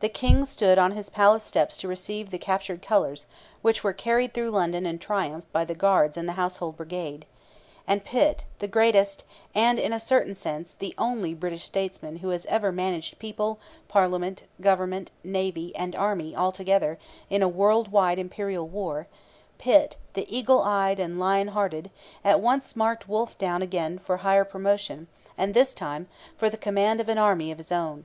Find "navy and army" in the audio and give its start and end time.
15.24-16.36